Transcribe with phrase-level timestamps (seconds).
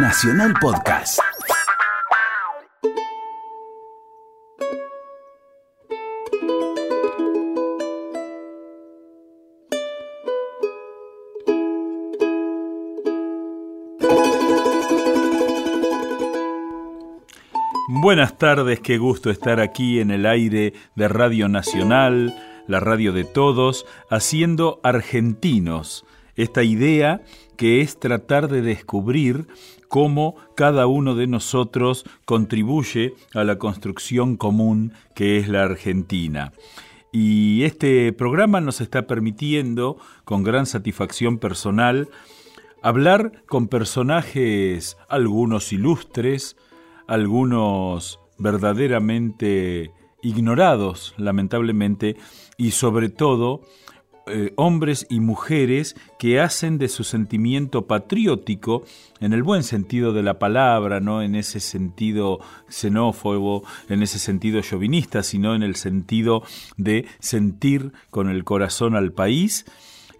[0.00, 1.18] Nacional Podcast.
[17.88, 22.34] Buenas tardes, qué gusto estar aquí en el aire de Radio Nacional,
[22.68, 26.04] la radio de todos, haciendo argentinos.
[26.38, 27.20] Esta idea
[27.56, 29.48] que es tratar de descubrir
[29.88, 36.52] cómo cada uno de nosotros contribuye a la construcción común que es la Argentina.
[37.10, 42.08] Y este programa nos está permitiendo, con gran satisfacción personal,
[42.82, 46.56] hablar con personajes, algunos ilustres,
[47.08, 49.90] algunos verdaderamente
[50.22, 52.16] ignorados, lamentablemente,
[52.56, 53.62] y sobre todo
[54.30, 58.84] eh, hombres y mujeres que hacen de su sentimiento patriótico,
[59.20, 64.60] en el buen sentido de la palabra, no en ese sentido xenófobo, en ese sentido
[64.60, 66.42] chauvinista, sino en el sentido
[66.76, 69.64] de sentir con el corazón al país,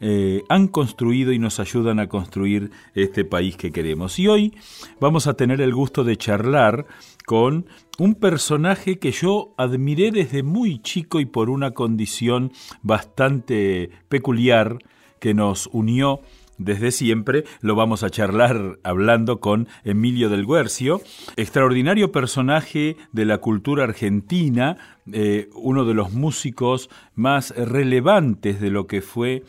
[0.00, 4.18] eh, han construido y nos ayudan a construir este país que queremos.
[4.18, 4.55] Y hoy
[5.00, 6.86] vamos a tener el gusto de charlar
[7.28, 7.66] con
[7.98, 14.78] un personaje que yo admiré desde muy chico y por una condición bastante peculiar
[15.20, 16.22] que nos unió
[16.56, 17.44] desde siempre.
[17.60, 21.02] Lo vamos a charlar hablando con Emilio del Guercio,
[21.36, 24.78] extraordinario personaje de la cultura argentina,
[25.12, 29.44] eh, uno de los músicos más relevantes de lo que fue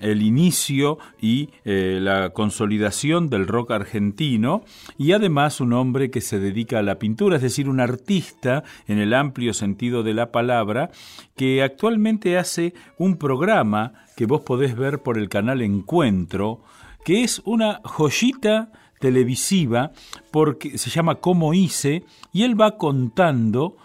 [0.00, 4.64] el inicio y eh, la consolidación del rock argentino
[4.98, 8.98] y además un hombre que se dedica a la pintura, es decir, un artista en
[8.98, 10.90] el amplio sentido de la palabra,
[11.36, 16.60] que actualmente hace un programa que vos podés ver por el canal Encuentro,
[17.04, 19.92] que es una joyita televisiva
[20.30, 23.76] porque se llama Cómo hice y él va contando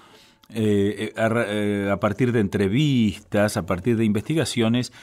[0.49, 4.93] eh, eh, a, partir de entrevistas, a partir de investigaciones,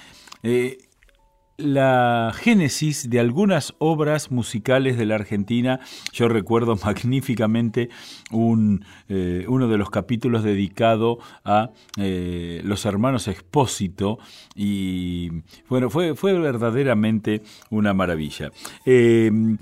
[1.62, 5.81] la génesis de algunas obras musicales de la Argentina.
[6.12, 7.89] Yo recuerdo magníficamente
[8.31, 14.19] un, eh, uno de los capítulos dedicado a eh, los hermanos Expósito
[14.55, 15.31] y
[15.69, 18.50] bueno, fue, fue verdaderamente una maravilla.
[18.84, 19.59] Em,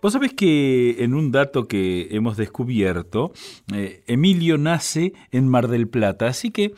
[0.00, 3.32] vos sabés que en un dato que hemos descubierto,
[3.74, 6.74] eh, Emilio nace en Mar del Plata, así que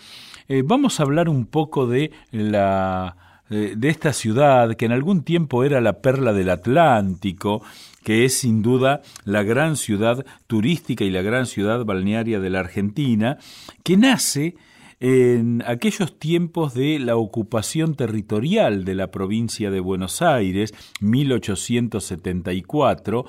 [0.64, 3.16] vamos a hablar un poco de la
[3.52, 7.62] eh, de esta ciudad que en algún tiempo era la perla del Atlántico,
[8.02, 12.60] que es sin duda la gran ciudad turística y la gran ciudad balnearia de la
[12.60, 13.36] Argentina,
[13.82, 14.54] que nace
[15.00, 23.26] en aquellos tiempos de la ocupación territorial de la provincia de Buenos Aires, 1874,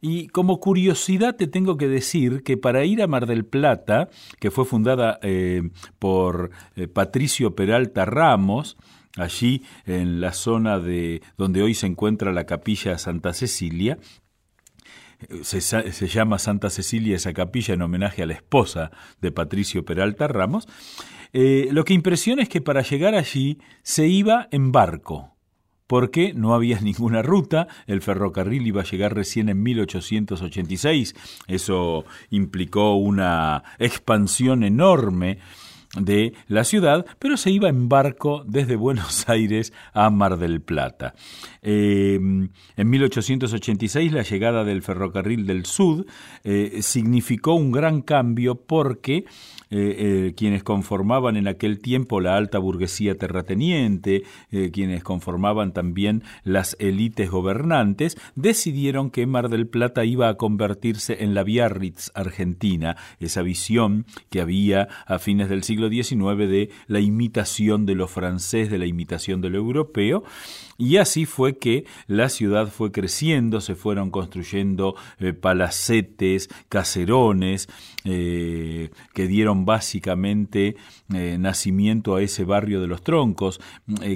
[0.00, 4.08] y como curiosidad te tengo que decir que para ir a Mar del Plata,
[4.40, 8.78] que fue fundada eh, por eh, Patricio Peralta Ramos,
[9.16, 13.98] allí en la zona de donde hoy se encuentra la capilla Santa Cecilia.
[15.42, 18.90] Se, se, llama Santa Cecilia esa capilla en homenaje a la esposa
[19.22, 20.68] de Patricio Peralta Ramos.
[21.32, 25.36] Eh, lo que impresiona es que para llegar allí se iba en barco
[25.86, 31.14] porque no había ninguna ruta, el ferrocarril iba a llegar recién en 1886,
[31.46, 35.38] eso implicó una expansión enorme
[35.94, 41.14] de la ciudad, pero se iba en barco desde Buenos Aires a Mar del Plata.
[41.62, 46.06] Eh, en 1886 la llegada del ferrocarril del Sud
[46.44, 49.24] eh, significó un gran cambio porque
[49.70, 54.22] eh, quienes conformaban en aquel tiempo la alta burguesía terrateniente,
[54.72, 61.34] quienes conformaban también las élites gobernantes, decidieron que Mar del Plata iba a convertirse en
[61.34, 67.86] la Biarritz argentina, esa visión que había a fines del siglo XIX de la imitación
[67.86, 70.24] de lo francés, de la imitación de lo europeo,
[70.78, 77.68] y así fue que la ciudad fue creciendo, se fueron construyendo eh, palacetes, caserones,
[78.04, 80.76] eh, que dieron básicamente
[81.14, 83.60] eh, nacimiento a ese barrio de los troncos.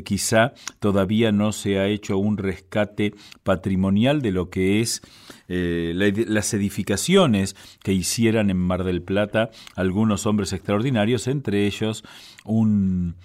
[0.05, 5.03] quizá todavía no se ha hecho un rescate patrimonial de lo que es
[5.49, 12.05] las edificaciones que hicieran en Mar del Plata algunos hombres extraordinarios, entre ellos
[12.45, 13.17] un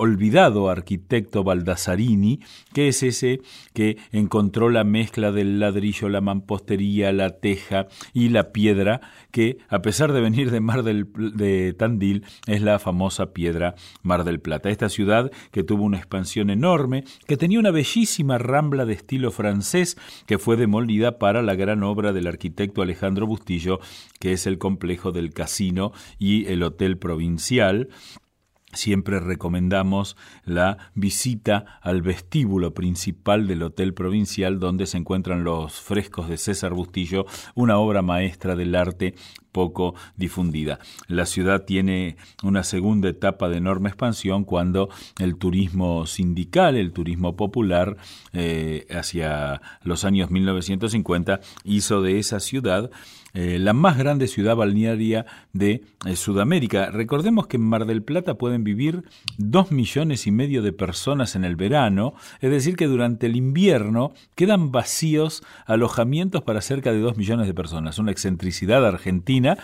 [0.00, 2.40] olvidado arquitecto Baldasarini,
[2.72, 3.42] que es ese
[3.74, 9.82] que encontró la mezcla del ladrillo, la mampostería, la teja y la piedra, que a
[9.82, 14.70] pesar de venir de Mar del de Tandil, es la famosa piedra Mar del Plata.
[14.70, 19.98] Esta ciudad que tuvo una expansión enorme, que tenía una bellísima rambla de estilo francés
[20.24, 23.80] que fue demolida para la gran obra del arquitecto Alejandro Bustillo,
[24.18, 27.90] que es el complejo del casino y el hotel provincial,
[28.72, 36.28] Siempre recomendamos la visita al vestíbulo principal del Hotel Provincial donde se encuentran los frescos
[36.28, 37.26] de César Bustillo,
[37.56, 39.14] una obra maestra del arte
[39.50, 40.78] poco difundida.
[41.08, 44.88] La ciudad tiene una segunda etapa de enorme expansión cuando
[45.18, 47.96] el turismo sindical, el turismo popular,
[48.32, 52.90] eh, hacia los años 1950, hizo de esa ciudad
[53.34, 56.90] eh, la más grande ciudad balnearia de eh, Sudamérica.
[56.90, 59.04] Recordemos que en Mar del Plata pueden vivir
[59.38, 64.12] dos millones y medio de personas en el verano, es decir, que durante el invierno
[64.34, 67.98] quedan vacíos alojamientos para cerca de dos millones de personas.
[67.98, 69.58] Una excentricidad argentina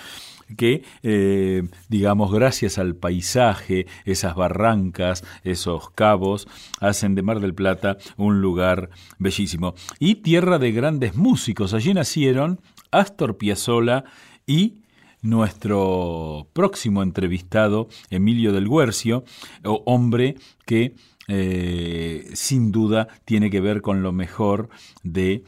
[0.57, 6.47] que, eh, digamos, gracias al paisaje, esas barrancas, esos cabos,
[6.81, 9.75] hacen de Mar del Plata un lugar bellísimo.
[9.99, 11.75] Y tierra de grandes músicos.
[11.75, 12.61] Allí nacieron
[12.99, 14.05] Astor Piazzolla
[14.47, 14.83] y
[15.23, 19.25] nuestro próximo entrevistado, Emilio del Guercio,
[19.65, 20.95] hombre que
[21.29, 24.69] eh, sin duda tiene que ver con lo mejor
[25.03, 25.43] de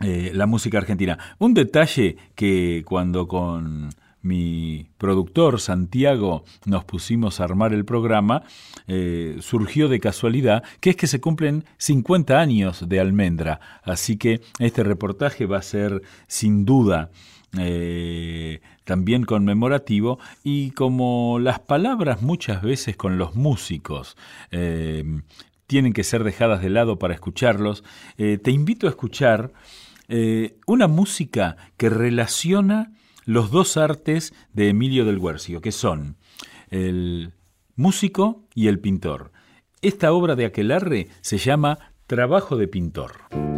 [0.00, 1.18] eh, la música argentina.
[1.38, 3.90] Un detalle que cuando con
[4.22, 8.44] mi productor Santiago nos pusimos a armar el programa,
[8.86, 13.60] eh, surgió de casualidad, que es que se cumplen 50 años de Almendra.
[13.82, 17.10] Así que este reportaje va a ser sin duda
[17.58, 24.16] eh, también conmemorativo y como las palabras muchas veces con los músicos
[25.66, 27.82] tienen que ser dejadas de lado para escucharlos,
[28.16, 29.52] te invito a escuchar
[30.14, 32.92] eh, una música que relaciona
[33.24, 36.16] los dos artes de Emilio del Guercio, que son
[36.70, 37.32] el
[37.76, 39.32] músico y el pintor.
[39.80, 43.51] Esta obra de Aquelarre se llama Trabajo de pintor.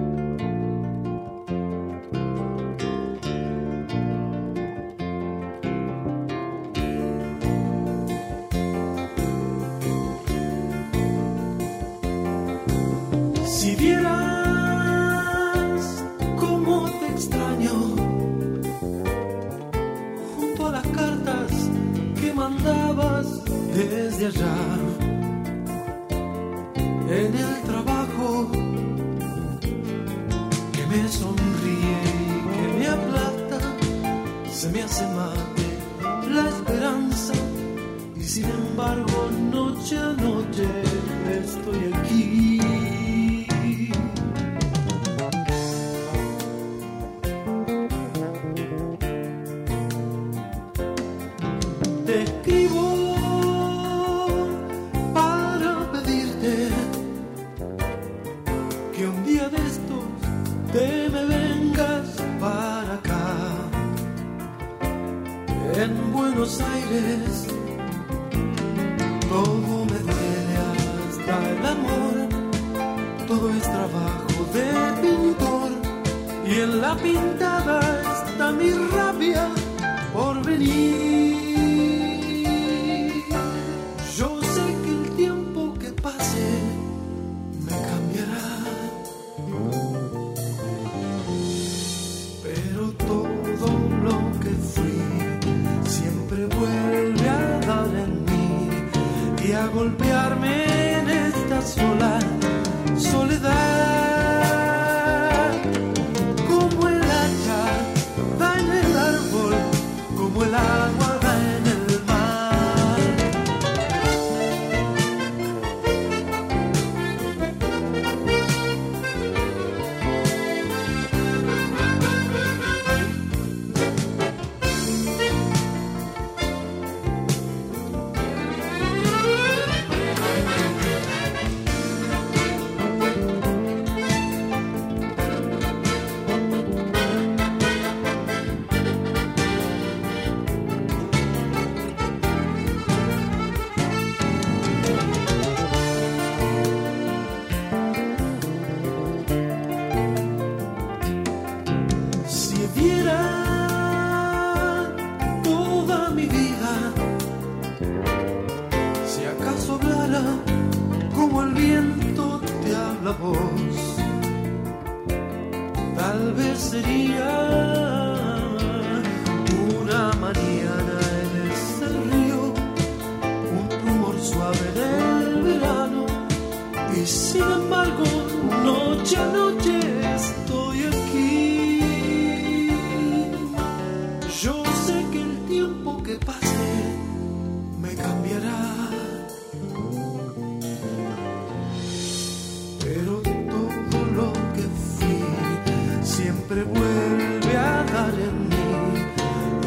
[196.62, 198.54] Vuelve a dar en mí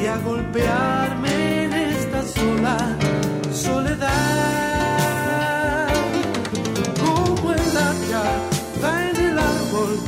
[0.01, 2.77] y a golpearme en esta sola
[3.51, 4.07] soledad.
[7.03, 7.77] Como el
[9.09, 9.99] en el árbol,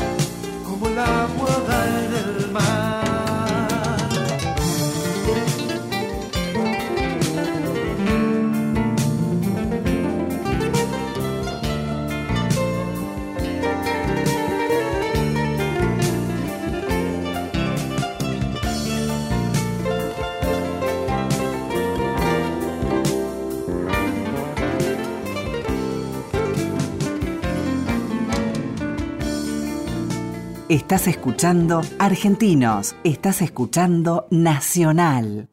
[0.64, 1.39] como el agua
[30.70, 35.50] Estás escuchando Argentinos, estás escuchando Nacional.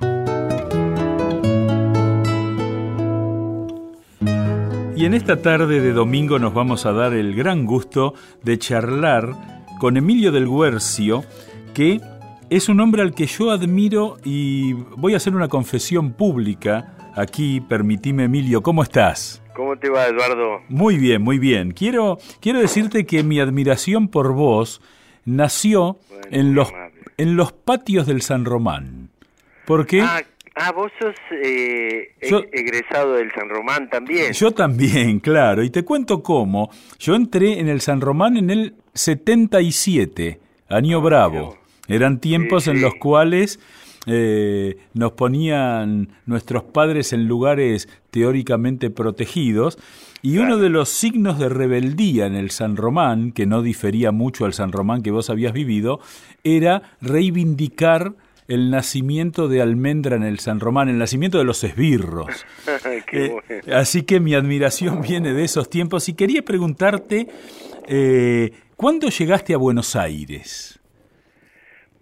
[4.94, 9.32] Y en esta tarde de domingo nos vamos a dar el gran gusto de charlar
[9.80, 11.24] con Emilio del Guercio,
[11.72, 11.98] que
[12.50, 17.62] es un hombre al que yo admiro y voy a hacer una confesión pública aquí.
[17.62, 19.42] Permitime, Emilio, ¿cómo estás?
[19.54, 20.60] ¿Cómo te va, Eduardo?
[20.68, 21.70] Muy bien, muy bien.
[21.70, 24.82] Quiero, quiero decirte que mi admiración por vos
[25.26, 26.94] nació Bueno, en, los, amable.
[27.18, 29.10] en los patios del San Román.
[29.66, 30.22] Porque Ah,
[30.54, 34.32] ah, vos sos eh, e- Yo- egresado del San Román también.
[34.32, 36.70] yo también, claro, y te cuento cómo.
[36.98, 41.58] Yo entré en el San Román en el 77, año bravo.
[41.88, 43.60] Eran tiempos Sí, en los cuales
[44.06, 49.78] eh, nos ponían nuestros padres en lugares teóricamente protegidos.
[50.22, 54.44] Y uno de los signos de rebeldía en el San Román, que no difería mucho
[54.44, 56.00] al San Román que vos habías vivido,
[56.42, 58.14] era reivindicar
[58.48, 62.28] el nacimiento de Almendra en el San Román, el nacimiento de los esbirros.
[63.12, 67.28] Eh, así que mi admiración viene de esos tiempos y quería preguntarte,
[67.86, 70.78] eh, ¿cuándo llegaste a Buenos Aires?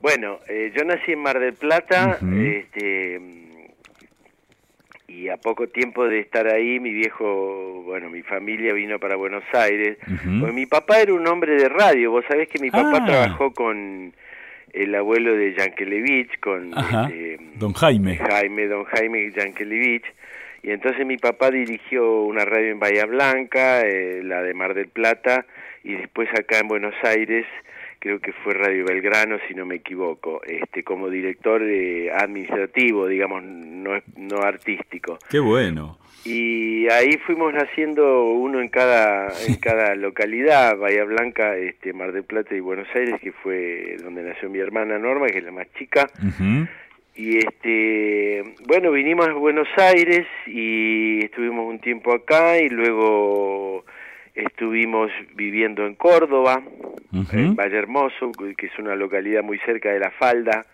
[0.04, 3.18] Bueno, eh, yo nací en Mar del Plata, este,
[5.08, 9.44] y a poco tiempo de estar ahí, mi viejo, bueno, mi familia vino para Buenos
[9.54, 9.96] Aires.
[10.40, 13.06] Pues mi papá era un hombre de radio, vos sabés que mi papá Ah.
[13.06, 14.12] trabajó con
[14.74, 18.16] el abuelo de Yankelevich, con Ajá, este, don Jaime.
[18.18, 20.04] Jaime, don Jaime Yankelevich.
[20.62, 24.88] Y entonces mi papá dirigió una radio en Bahía Blanca, eh, la de Mar del
[24.88, 25.46] Plata,
[25.82, 27.46] y después acá en Buenos Aires,
[28.04, 33.42] creo que fue Radio Belgrano, si no me equivoco, este, como director eh, administrativo, digamos,
[33.42, 35.18] no, no artístico.
[35.30, 35.96] Qué bueno.
[36.22, 42.24] Y ahí fuimos naciendo uno en cada en cada localidad, Bahía Blanca, este, Mar del
[42.24, 45.66] Plata y Buenos Aires, que fue donde nació mi hermana Norma, que es la más
[45.78, 46.10] chica.
[47.14, 53.86] Y este, bueno, vinimos a Buenos Aires y estuvimos un tiempo acá y luego
[54.34, 56.62] estuvimos viviendo en Córdoba,
[57.12, 57.36] Ujú.
[57.36, 60.66] en Valle Hermoso, que es una localidad muy cerca de La Falda,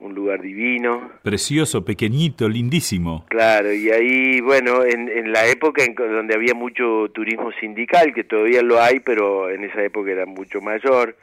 [0.00, 1.10] un lugar divino.
[1.22, 3.26] Precioso, pequeñito, lindísimo.
[3.28, 8.24] Claro, y ahí, bueno, en, en la época en donde había mucho turismo sindical, que
[8.24, 11.16] todavía lo hay, pero en esa época era mucho mayor.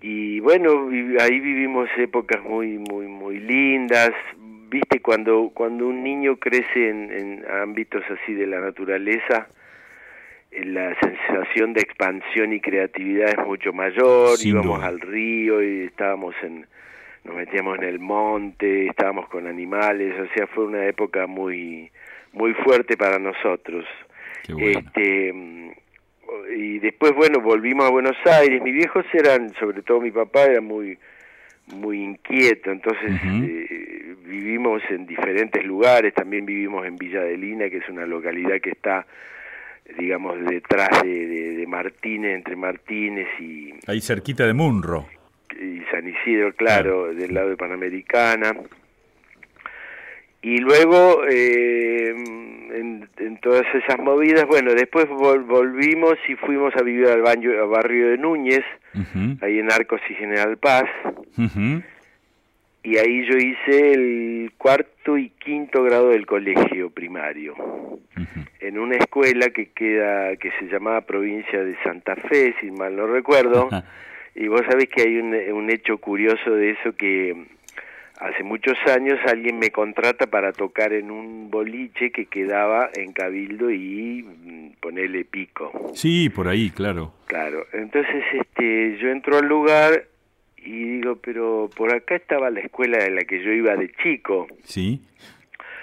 [0.00, 0.88] Y bueno,
[1.20, 4.12] ahí vivimos épocas muy, muy, muy lindas.
[4.68, 9.48] Viste, cuando, cuando un niño crece en, en ámbitos así de la naturaleza,
[10.52, 14.36] la sensación de expansión y creatividad es mucho mayor.
[14.36, 14.88] Sin Íbamos duda.
[14.88, 16.66] al río y estábamos en,
[17.24, 21.90] nos metíamos en el monte, estábamos con animales, o sea, fue una época muy,
[22.32, 23.84] muy fuerte para nosotros.
[24.44, 24.80] Qué bueno.
[24.80, 25.34] Este,
[26.56, 28.62] y después, bueno, volvimos a Buenos Aires.
[28.62, 30.98] Mis viejos eran, sobre todo mi papá, era muy
[31.74, 37.78] muy inquieto, entonces eh, vivimos en diferentes lugares, también vivimos en Villa de Lina, que
[37.78, 39.06] es una localidad que está,
[39.98, 45.06] digamos, detrás de, de- de Martínez, entre Martínez y, Ahí cerquita de Munro.
[45.60, 48.52] y San Isidro, claro, del lado de Panamericana.
[50.42, 56.82] Y luego, eh, en, en todas esas movidas, bueno, después vol- volvimos y fuimos a
[56.82, 58.64] vivir al, baño, al barrio de Núñez,
[59.42, 60.84] ahí en Arcos y General Paz,
[61.36, 61.82] Ujú.
[62.82, 67.54] Y ahí yo hice el cuarto y quinto grado del colegio primario,
[68.60, 73.06] en una escuela que queda, que se llamaba Provincia de Santa Fe, si mal no
[73.06, 73.68] recuerdo.
[74.32, 77.34] Y vos sabés que hay un, un hecho curioso de eso que
[78.20, 83.70] hace muchos años alguien me contrata para tocar en un boliche que quedaba en Cabildo
[83.70, 85.90] y mm, ponerle pico.
[85.94, 87.12] Sí, por ahí, claro.
[87.26, 90.04] Claro, entonces este, yo entro al lugar
[90.64, 94.46] y digo, pero por acá estaba la escuela de la que yo iba de chico.
[94.64, 95.00] Sí.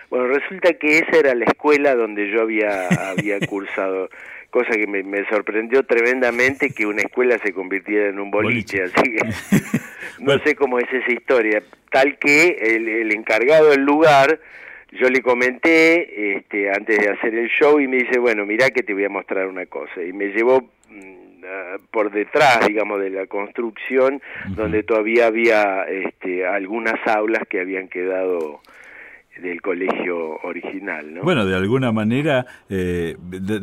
[0.10, 4.10] Bueno, resulta que esa era la escuela donde yo había, había cursado,
[4.50, 9.00] cosa que me, me sorprendió tremendamente que una escuela se convirtiera en un boliche, Boliche.
[9.00, 9.80] así que
[10.24, 11.64] no sé cómo es esa historia.
[11.92, 14.40] Tal que el, el encargado del lugar,
[14.92, 18.84] yo le comenté este, antes de hacer el show y me dice, bueno, mirá que
[18.84, 20.02] te voy a mostrar una cosa.
[20.02, 21.17] Y me llevó mm,
[21.92, 24.22] por detrás, digamos, de la construcción,
[24.56, 28.62] donde todavía había este, algunas aulas que habían quedado
[29.40, 31.22] del colegio original, ¿no?
[31.22, 33.16] Bueno, de alguna manera eh,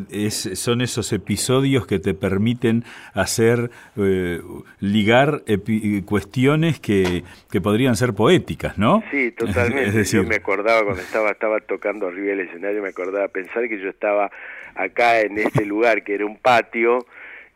[0.09, 4.41] es- son esos episodios que te permiten hacer, eh,
[4.79, 9.03] ligar epi- cuestiones que, que podrían ser poéticas, ¿no?
[9.11, 9.83] Sí, totalmente.
[9.89, 13.69] Es decir, Yo me acordaba cuando estaba estaba tocando arriba del escenario, me acordaba pensar
[13.69, 14.31] que yo estaba
[14.77, 17.05] acá en este lugar que era un patio,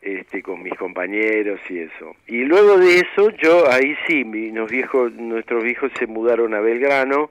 [0.01, 2.15] este, con mis compañeros y eso.
[2.27, 6.59] Y luego de eso, yo ahí sí, mi- nos viejos, nuestros viejos se mudaron a
[6.61, 7.29] Belgrano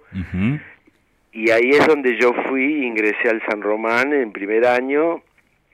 [1.33, 5.23] y ahí es donde yo fui, ingresé al San Román en primer año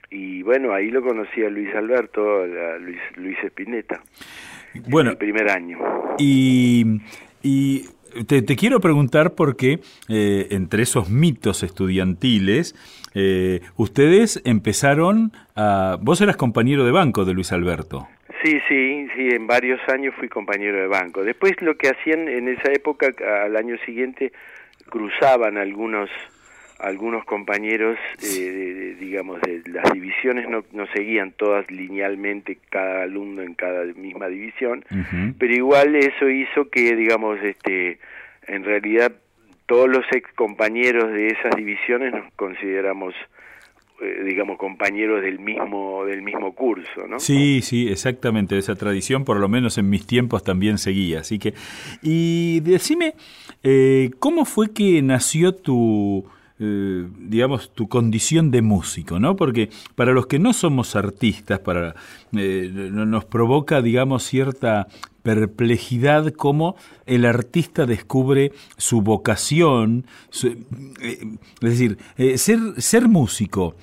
[0.09, 4.01] y bueno, ahí lo conocí a Luis Alberto, a Luis, Luis Espineta,
[4.73, 5.77] en Bueno, el primer año.
[6.17, 7.01] Y,
[7.41, 7.85] y
[8.27, 12.75] te, te quiero preguntar porque eh, entre esos mitos estudiantiles,
[13.15, 15.97] eh, ustedes empezaron a...
[16.01, 18.07] Vos eras compañero de banco de Luis Alberto.
[18.43, 21.23] Sí, sí, sí, en varios años fui compañero de banco.
[21.23, 23.07] Después lo que hacían en esa época,
[23.43, 24.31] al año siguiente,
[24.89, 26.09] cruzaban algunos
[26.77, 33.03] algunos compañeros, eh, de- de- digamos, de las divisiones, no, no seguían todas linealmente cada
[33.03, 34.83] alumno en cada misma división,
[35.39, 37.97] pero igual eso hizo que, digamos, este,
[38.47, 39.13] en realidad
[39.65, 43.13] todos los ex compañeros de esas divisiones nos consideramos,
[44.01, 47.19] eh, digamos, compañeros del mismo del mismo curso, ¿no?
[47.19, 48.57] Sí, sí, exactamente.
[48.57, 51.21] Esa tradición, por lo menos en mis tiempos, también seguía.
[51.21, 51.53] Así que,
[52.01, 53.13] y decime,
[53.63, 56.25] eh, ¿cómo fue que nació tu,
[56.59, 59.35] eh, digamos, tu condición de músico, ¿no?
[59.35, 61.95] Porque para los que no somos artistas, para
[62.35, 64.87] eh, no- nos provoca, digamos, cierta
[65.21, 70.05] perplejidad cómo el artista descubre su vocación,
[70.43, 70.57] eh,
[71.61, 71.97] es decir,
[72.37, 73.75] ser, ser músico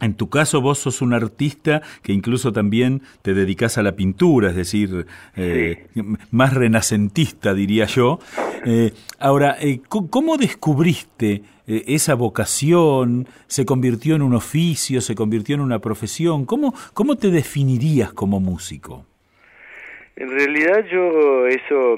[0.00, 4.50] en tu caso vos sos un artista que incluso también te dedicas a la pintura,
[4.50, 5.06] es decir,
[5.36, 5.86] eh,
[6.30, 8.18] más renacentista diría yo.
[8.66, 13.26] Eh, ahora, eh, ¿cómo descubriste esa vocación?
[13.46, 15.00] ¿Se convirtió en un oficio?
[15.00, 16.44] ¿Se convirtió en una profesión?
[16.44, 19.06] ¿Cómo, cómo te definirías como músico?
[20.16, 21.96] En realidad yo eso,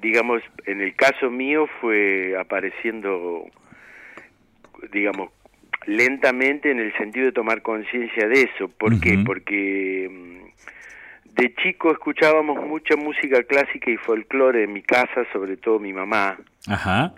[0.00, 3.44] digamos, en el caso mío fue apareciendo,
[4.92, 5.30] digamos,
[5.86, 8.68] lentamente en el sentido de tomar conciencia de eso.
[8.68, 9.18] ¿Por qué?
[9.24, 15.78] Porque mm, de chico escuchábamos mucha música clásica y folclore en mi casa, sobre todo
[15.78, 17.14] mi mamá, Ajá.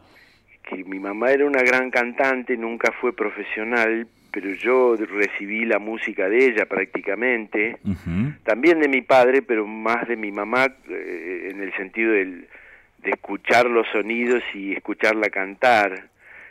[0.65, 6.29] que mi mamá era una gran cantante, nunca fue profesional, pero yo recibí la música
[6.29, 7.79] de ella prácticamente
[8.45, 12.47] también de mi padre, pero más de mi mamá eh, en el sentido del,
[12.99, 16.09] de escuchar los sonidos y escucharla cantar.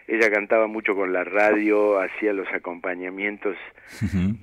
[0.08, 3.58] Ella cantaba mucho con la radio, hacía los acompañamientos,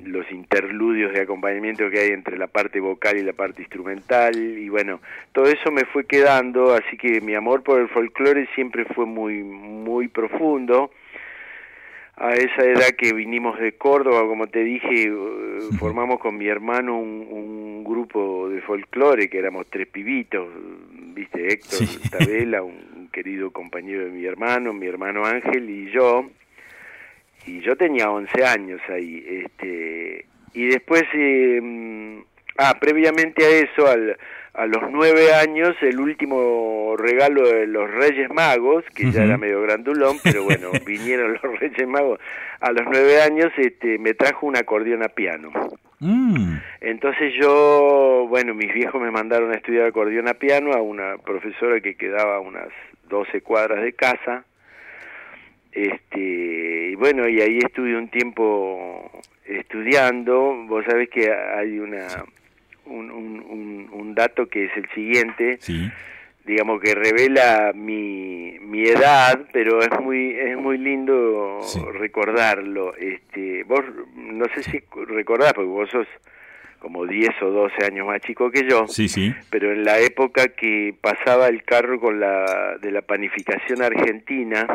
[0.05, 4.69] los interludios de acompañamiento que hay entre la parte vocal y la parte instrumental y
[4.69, 5.01] bueno,
[5.33, 9.43] todo eso me fue quedando, así que mi amor por el folclore siempre fue muy
[9.43, 10.91] muy profundo.
[12.17, 15.13] A esa edad que vinimos de Córdoba, como te dije, eh,
[15.81, 20.47] formamos con mi hermano un, un grupo de folclore, que éramos tres pibitos,
[21.15, 22.09] viste, Héctor Sí.
[22.11, 26.29] Tabela, un querido compañero de mi hermano, mi hermano Ángel y yo,
[27.47, 32.23] y yo tenía 11 años ahí, este, y después, eh,
[32.59, 34.17] ah, previamente a eso, al,
[34.55, 39.63] a los nueve años, el último regalo de los Reyes Magos, que ya era medio
[39.63, 42.19] grandulón, pero bueno, vinieron los Reyes Magos,
[42.61, 45.53] a los nueve años este, me trajo un acordeón a piano.
[46.01, 46.57] Mm.
[46.81, 51.81] Entonces yo, bueno, mis viejos me mandaron a estudiar acordeón a piano a una profesora
[51.81, 52.69] que quedaba a unas
[53.15, 54.45] 12 cuadras de casa.
[55.73, 59.11] Este, y bueno, y ahí estuve un tiempo
[59.45, 60.55] estudiando.
[60.67, 62.07] Vos sabés que hay una
[62.87, 65.91] un, un, un, un dato que es el siguiente, Sí.
[66.45, 71.81] digamos que revela mi, mi edad, pero es muy es muy lindo Sí.
[71.95, 72.95] recordarlo.
[72.97, 73.83] Este, vos
[74.15, 76.07] no sé si recordás porque vos sos
[76.85, 78.87] como 10 o 12 años más chico que yo.
[78.87, 79.35] Sí, sí.
[79.49, 84.67] Pero en la época que pasaba el carro con la de la panificación argentina,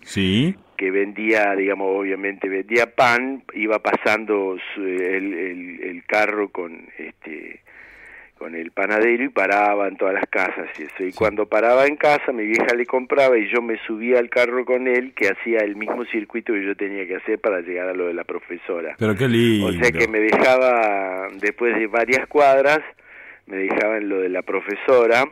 [0.00, 0.56] sí.
[0.78, 7.60] que vendía, digamos, obviamente vendía pan, iba pasando el, el, el carro con este
[8.38, 11.04] con el panadero y paraba en todas las casas y eso.
[11.04, 14.64] Y cuando paraba en casa, mi vieja le compraba y yo me subía al carro
[14.64, 17.94] con él, que hacía el mismo circuito que yo tenía que hacer para llegar a
[17.94, 18.94] lo de la profesora.
[18.98, 19.66] Pero qué lindo.
[19.66, 22.80] O sea que me dejaba, después de varias cuadras,
[23.46, 25.24] me dejaba en lo de la profesora,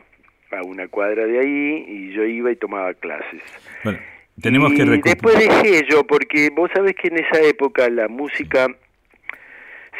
[0.51, 3.41] a una cuadra de ahí, y yo iba y tomaba clases.
[3.83, 3.99] Bueno,
[4.41, 8.67] tenemos y que después dejé yo, porque vos sabés que en esa época la música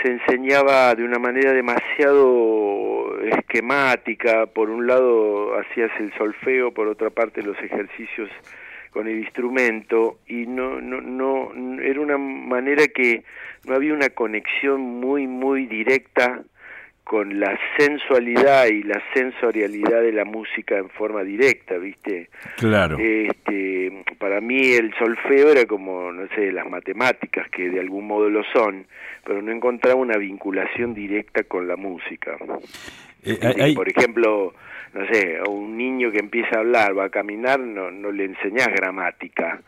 [0.01, 2.76] se enseñaba de una manera demasiado
[3.29, 8.29] esquemática, por un lado hacías el solfeo, por otra parte los ejercicios
[8.91, 13.23] con el instrumento y no no no era una manera que
[13.65, 16.43] no había una conexión muy muy directa
[17.07, 22.29] con la sensualidad y la sensorialidad de la música en forma directa, ¿viste?
[22.57, 22.97] Claro.
[22.99, 28.29] Este, para mí el solfeo era como, no sé, las matemáticas, que de algún modo
[28.29, 28.85] lo son,
[29.23, 32.35] pero no encontraba una vinculación directa con la música.
[33.23, 33.73] Eh, hay...
[33.73, 34.53] Por ejemplo,
[34.93, 38.25] no sé, a un niño que empieza a hablar, va a caminar, no, no le
[38.25, 39.61] enseñás gramática.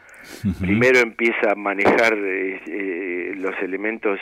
[0.43, 0.59] Uh -huh.
[0.59, 4.19] Primero empieza a manejar eh, eh, los elementos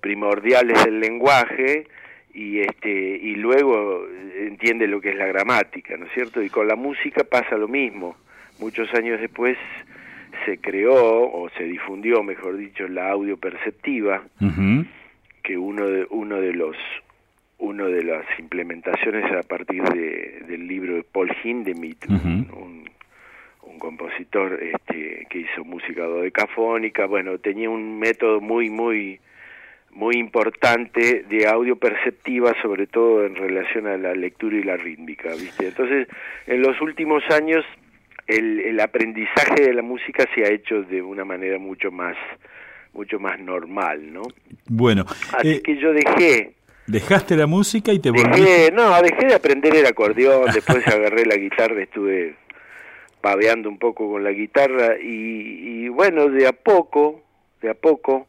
[0.00, 1.86] primordiales del lenguaje
[2.34, 4.06] y este y luego
[4.38, 6.42] entiende lo que es la gramática, ¿no es cierto?
[6.42, 8.16] Y con la música pasa lo mismo.
[8.60, 9.56] Muchos años después
[10.44, 14.86] se creó o se difundió, mejor dicho, la audio perceptiva, uh -huh.
[15.42, 16.76] que uno de uno de los
[17.58, 22.24] uno de las implementaciones a partir de, del libro de Paul Hindemith, uh -huh.
[22.24, 22.84] un, un
[23.82, 29.18] compositor este, que hizo música dodecafónica, bueno, tenía un método muy, muy,
[29.90, 35.30] muy importante de audio perceptiva, sobre todo en relación a la lectura y la rítmica,
[35.30, 35.66] ¿viste?
[35.66, 36.06] Entonces,
[36.46, 37.64] en los últimos años,
[38.28, 42.16] el, el aprendizaje de la música se ha hecho de una manera mucho más,
[42.92, 44.22] mucho más normal, ¿no?
[44.68, 45.04] Bueno.
[45.36, 45.60] Así eh...
[45.60, 46.54] que yo dejé
[46.86, 48.72] Dejaste la música y te dejé, volviste.
[48.72, 52.34] No, dejé de aprender el acordeón, después agarré la guitarra, estuve
[53.22, 57.22] paveando un poco con la guitarra y, y bueno, de a poco,
[57.62, 58.26] de a poco,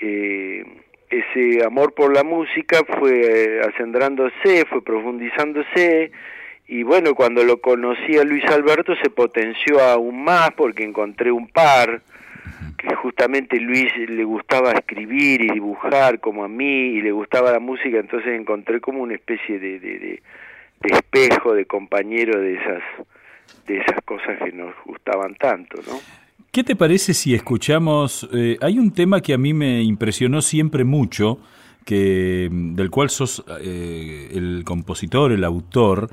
[0.00, 0.64] eh,
[1.10, 6.12] ese amor por la música fue acendrándose, fue profundizándose
[6.68, 11.48] y bueno, cuando lo conocí a Luis Alberto se potenció aún más porque encontré un
[11.48, 12.00] par
[12.78, 17.60] que justamente Luis le gustaba escribir y dibujar como a mí y le gustaba la
[17.60, 22.82] música, entonces encontré como una especie de, de, de espejo, de compañero de esas
[23.66, 25.98] de esas cosas que nos gustaban tanto, ¿no?
[26.50, 28.28] ¿Qué te parece si escuchamos?
[28.32, 31.38] Eh, hay un tema que a mí me impresionó siempre mucho,
[31.84, 36.08] que del cual sos eh, el compositor, el autor,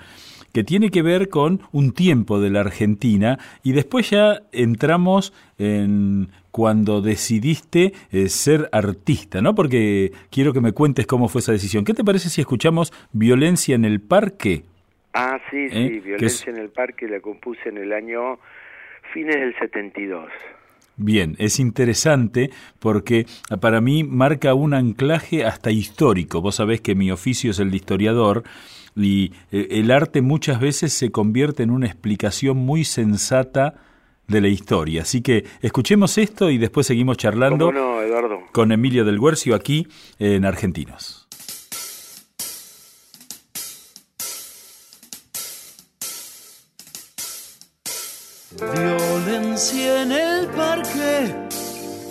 [0.52, 6.30] que tiene que ver con un tiempo de la Argentina y después ya entramos en
[6.52, 9.56] cuando decidiste eh, ser artista, ¿no?
[9.56, 11.84] Porque quiero que me cuentes cómo fue esa decisión.
[11.84, 14.64] ¿Qué te parece si escuchamos Violencia en el Parque?
[15.14, 16.02] Ah, sí, sí, ¿Eh?
[16.04, 16.48] Violencia es...
[16.48, 18.40] en el Parque la compuse en el año
[19.14, 20.30] fines del 72.
[20.96, 23.26] Bien, es interesante porque
[23.60, 26.42] para mí marca un anclaje hasta histórico.
[26.42, 28.44] Vos sabés que mi oficio es el de historiador
[28.96, 33.76] y eh, el arte muchas veces se convierte en una explicación muy sensata
[34.28, 35.02] de la historia.
[35.02, 38.42] Así que escuchemos esto y después seguimos charlando no, Eduardo?
[38.52, 39.88] con Emilio del Guercio aquí
[40.20, 41.23] en Argentinos.
[48.60, 51.36] Violencia en el parque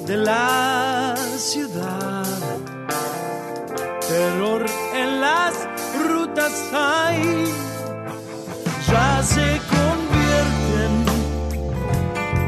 [0.06, 2.26] de la ciudad.
[4.08, 5.54] Terror en las
[6.04, 7.44] rutas hay.
[8.88, 10.92] Ya se convierten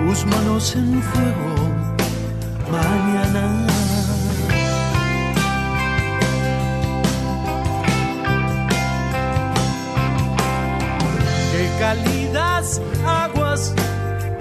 [0.09, 1.55] tus manos en fuego
[2.71, 3.75] mañana.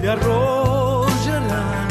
[0.04, 1.88] Te arrollarán.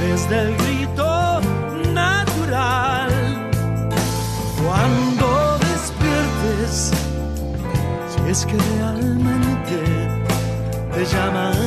[0.00, 1.40] Desde el grito
[1.94, 3.10] natural
[4.60, 6.90] cuando despiertes
[8.10, 9.78] si es que realmente
[10.92, 11.57] te llaman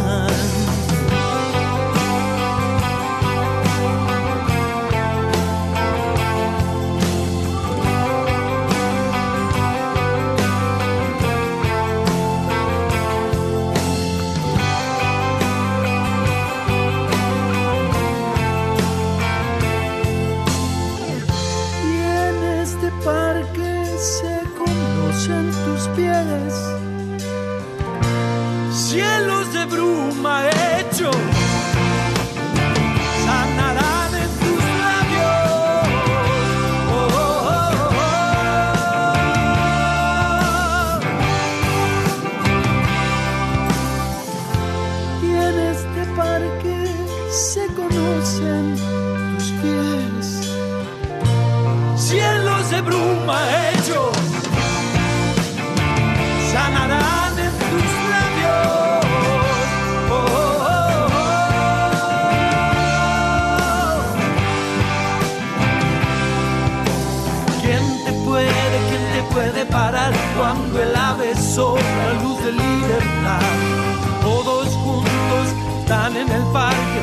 [74.21, 75.47] Todos juntos
[75.79, 77.01] están en el parque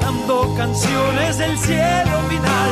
[0.00, 2.70] cantando canciones del cielo final.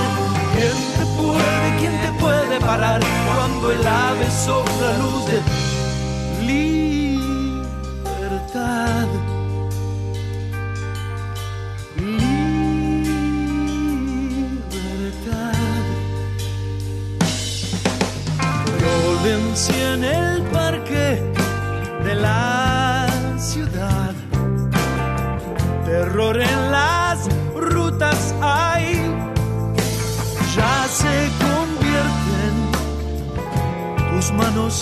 [0.55, 3.01] ¿Quién te puede, quién te puede parar
[3.35, 5.43] cuando el ave sopla luz de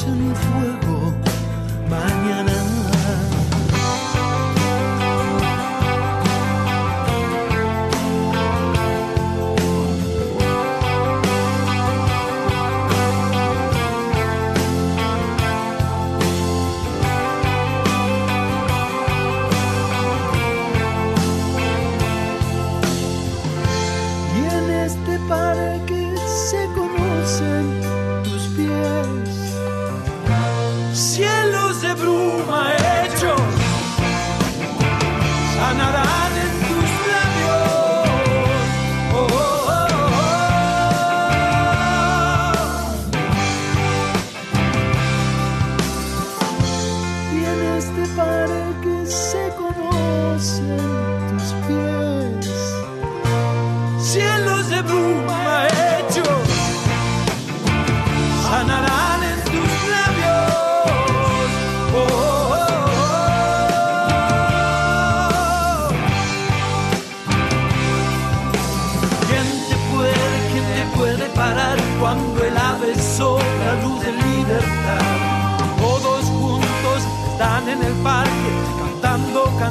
[0.06, 0.75] manos en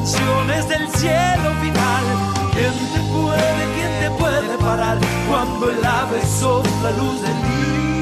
[0.05, 2.05] canciones del cielo final.
[2.53, 7.94] ¿Quién te puede, quién te puede parar cuando el ave sopla luz de libertad?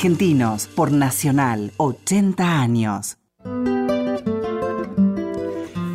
[0.00, 3.18] Argentinos por Nacional, 80 años.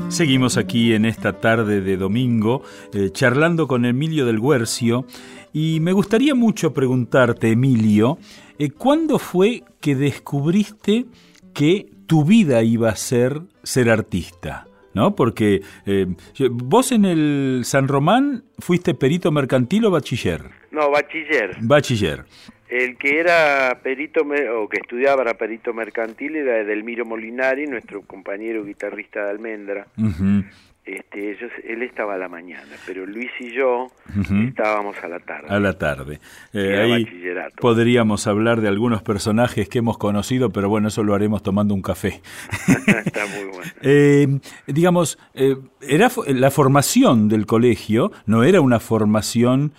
[0.09, 2.61] Seguimos aquí en esta tarde de domingo
[2.93, 5.07] eh, charlando con Emilio del Guercio
[5.53, 8.19] y me gustaría mucho preguntarte, Emilio,
[8.59, 11.07] eh, ¿cuándo fue que descubriste
[11.55, 14.67] que tu vida iba a ser ser artista?
[14.93, 15.15] ¿No?
[15.15, 16.05] Porque eh,
[16.51, 20.51] vos en el San Román fuiste perito mercantil o bachiller.
[20.71, 21.57] No, bachiller.
[21.61, 22.25] Bachiller.
[22.67, 28.63] El que era perito o que estudiaba para perito mercantil era Edelmiro Molinari, nuestro compañero
[28.63, 29.87] guitarrista de Almendra.
[30.85, 33.87] Este, ellos, él estaba a la mañana, pero Luis y yo
[34.47, 35.47] estábamos a la tarde.
[35.49, 36.19] A la tarde.
[36.53, 37.07] Eh, ahí
[37.59, 41.81] podríamos hablar de algunos personajes que hemos conocido, pero bueno, eso lo haremos tomando un
[41.81, 42.21] café.
[43.05, 43.71] Está muy bueno.
[43.81, 49.73] Eh, digamos, eh, era la formación del colegio no era una formación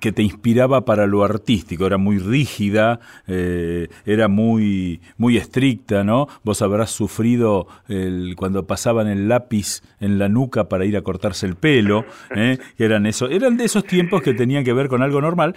[0.00, 6.28] que te inspiraba para lo artístico, era muy rígida, eh, era muy, muy estricta, ¿no?
[6.44, 11.46] Vos habrás sufrido el, cuando pasaban el lápiz en la nuca para ir a cortarse
[11.46, 12.04] el pelo,
[12.34, 12.58] ¿eh?
[12.78, 15.54] eran, eso, eran de esos tiempos que tenían que ver con algo normal.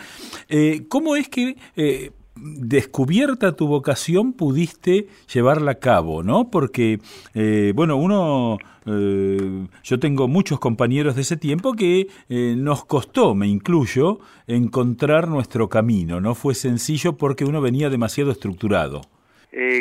[0.50, 1.56] Eh, ¿Cómo es que
[2.36, 6.50] descubierta tu vocación pudiste llevarla a cabo, ¿no?
[6.52, 7.00] Porque,
[7.34, 13.36] eh, bueno, uno, eh, yo tengo muchos compañeros de ese tiempo que eh, nos costó,
[13.36, 16.20] me incluyo, encontrar nuestro camino.
[16.20, 19.02] No fue sencillo porque uno venía demasiado estructurado.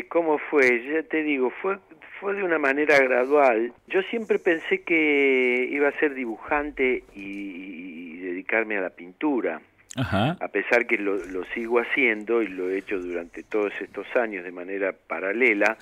[0.09, 0.85] ¿Cómo fue?
[0.87, 1.79] Ya te digo, fue,
[2.21, 3.73] fue de una manera gradual.
[3.89, 9.61] Yo siempre pensé que iba a ser dibujante y dedicarme a la pintura
[9.97, 14.53] a pesar que lo, sigo haciendo y lo he hecho durante todos estos años de
[14.53, 15.77] manera paralela,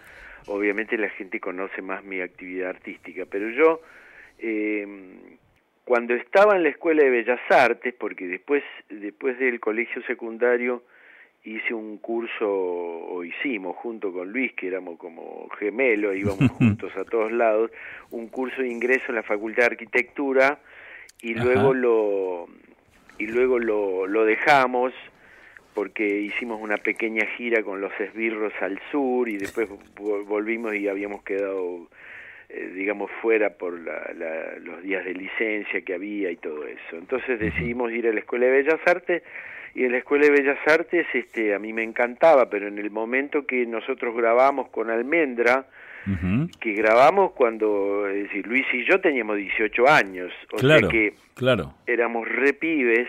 [0.47, 3.81] obviamente la gente conoce más mi actividad artística, pero yo
[4.39, 4.87] eh,
[5.85, 10.83] cuando estaba en la Escuela de Bellas Artes, porque después, después del colegio secundario
[11.45, 17.05] hice un curso, o hicimos junto con Luis, que éramos como gemelos, íbamos juntos a
[17.05, 17.71] todos lados,
[18.11, 20.61] un curso de ingreso en la Facultad de Arquitectura
[21.21, 22.49] y luego lo
[23.23, 24.93] y luego lo, lo dejamos
[25.75, 29.69] porque hicimos una pequeña gira con los esbirros al sur y después
[30.27, 31.89] volvimos y habíamos quedado
[32.49, 36.97] eh, digamos fuera por los días de licencia que había y todo eso.
[36.97, 39.23] Entonces decidimos ir a la escuela de bellas artes
[39.75, 42.91] y en la escuela de bellas artes este a mí me encantaba pero en el
[42.91, 45.67] momento que nosotros grabamos con almendra
[46.61, 51.75] que grabamos cuando, es decir, Luis y yo teníamos 18 años, o sea que claro.
[51.87, 53.09] éramos repibes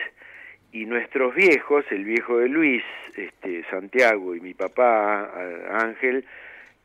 [0.72, 2.82] y nuestros viejos, el viejo de Luis,
[3.16, 5.30] este, Santiago y mi papá,
[5.70, 6.24] Ángel,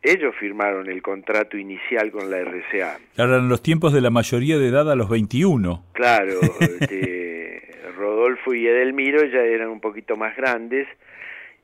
[0.02, 3.00] ellos firmaron el contrato inicial con la RCA.
[3.16, 5.84] Claro, en los tiempos de la mayoría de edad a los 21.
[5.94, 10.88] Claro, este, Rodolfo y Edelmiro ya eran un poquito más grandes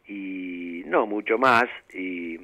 [0.07, 2.37] y no mucho más y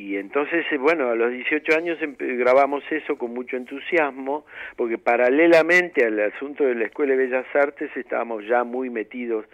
[0.00, 6.06] y entonces, eh, bueno, a los 18 años grabamos eso con mucho entusiasmo, porque paralelamente
[6.06, 9.44] al asunto de la Escuela de Bellas Artes estábamos ya muy metidos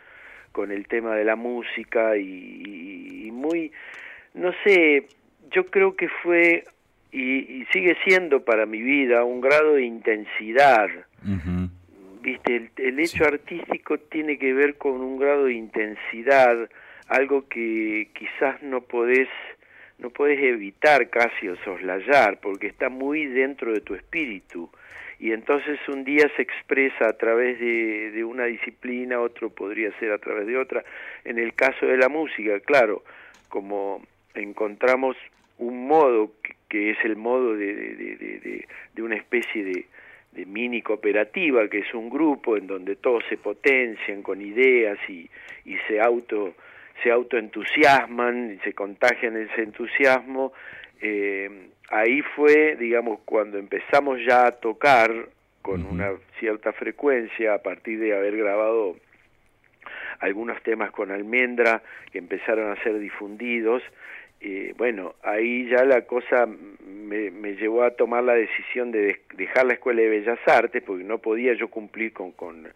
[0.52, 3.72] con el tema de la música y, muy,
[4.34, 5.08] no sé,
[5.50, 6.62] yo creo que fue
[7.10, 10.88] y, sigue siendo para mi vida un grado de intensidad.
[12.22, 16.70] Viste, el, hecho artístico tiene que ver con un grado de intensidad,
[17.08, 19.28] algo que quizás no podés
[19.98, 24.70] no puedes evitar casi o soslayar porque está muy dentro de tu espíritu
[25.18, 30.12] y entonces un día se expresa a través de, de, una disciplina, otro podría ser
[30.12, 30.84] a través de otra.
[31.24, 33.02] En el caso de la música, claro,
[33.48, 34.02] como
[34.34, 35.16] encontramos
[35.58, 36.32] un modo
[36.68, 39.86] que, es el modo de, de, de una especie de,
[40.36, 45.28] de mini cooperativa, que es un grupo en donde todos se potencian con ideas y,
[45.64, 46.54] y se auto
[47.02, 50.52] se autoentusiasman y se contagian ese entusiasmo.
[51.00, 55.10] Eh, ahí fue, digamos, cuando empezamos ya a tocar
[55.62, 58.96] con una cierta frecuencia a partir de haber grabado
[60.20, 61.82] algunos temas con almendra
[62.12, 63.82] que empezaron a ser difundidos.
[64.40, 69.66] Eh, bueno, ahí ya la cosa me, me, llevó a tomar la decisión de dejar
[69.66, 72.68] la Escuela de Bellas Artes porque no podía yo cumplir con, con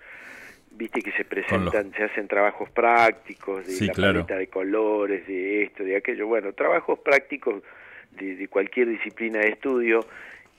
[0.70, 5.84] viste que se presentan, se hacen trabajos prácticos de la paleta de colores, de esto,
[5.84, 7.62] de aquello, bueno, trabajos prácticos
[8.12, 10.06] de, cualquier disciplina de estudio,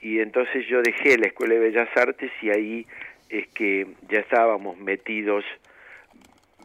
[0.02, 2.88] y entonces yo dejé la Escuela de Bellas Artes y ahí
[3.30, 5.45] es que ya estábamos metidos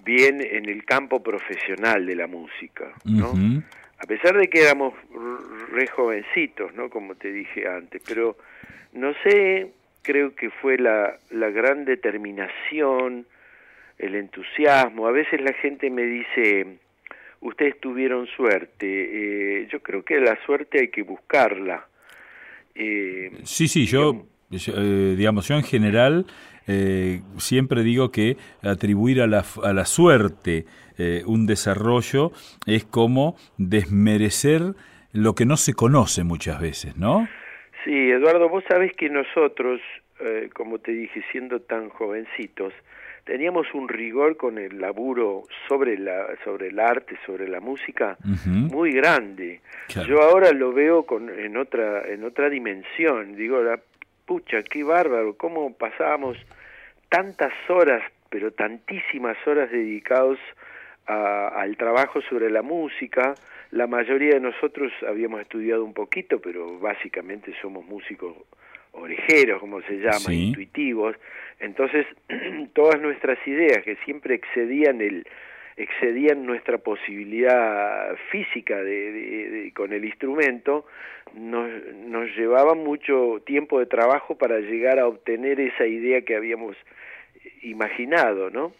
[0.04, 3.32] bien en el campo profesional de la música, ¿no?
[3.98, 4.94] A pesar de que éramos
[5.70, 6.90] re jovencitos, ¿no?
[6.90, 8.37] Como te dije antes, pero
[8.92, 13.26] no sé, creo que fue la, la gran determinación,
[13.98, 15.06] el entusiasmo.
[15.06, 16.78] A veces la gente me dice,
[17.40, 19.61] ustedes tuvieron suerte.
[19.62, 21.87] Eh, yo creo que la suerte hay que buscarla.
[22.74, 26.26] Eh, sí, sí, yo, eh, digamos, yo en general
[27.38, 30.64] siempre digo que atribuir a la, a la suerte
[31.24, 32.32] un desarrollo
[32.66, 34.74] es como desmerecer
[35.12, 37.28] lo que no se conoce muchas veces, ¿no?
[37.85, 39.80] Sí, Eduardo, vos sabés que nosotros,
[40.54, 42.72] como te dije, siendo tan jovencitos,
[43.27, 48.16] teníamos un rigor con el laburo sobre la sobre el arte sobre la música
[48.47, 49.61] muy grande.
[50.07, 53.37] Yo ahora lo veo con en otra en otra dimensión.
[53.37, 53.81] Digo la
[54.24, 56.39] pucha qué bárbaro cómo pasábamos
[57.09, 60.39] tantas horas pero tantísimas horas dedicados
[61.07, 63.35] al trabajo sobre la música.
[63.72, 68.37] La mayoría de nosotros habíamos estudiado un poquito pero básicamente somos músicos
[68.97, 71.16] orejeros, como se llama, intuitivos.
[71.61, 72.07] Entonces,
[72.74, 75.26] todas nuestras ideas que siempre excedían el
[75.76, 80.86] excedían nuestra posibilidad física de, con el instrumento,
[81.34, 81.68] nos,
[82.07, 86.76] nos llevaba mucho tiempo de trabajo para llegar a obtener esa idea que habíamos
[87.62, 88.72] imaginado, ¿no?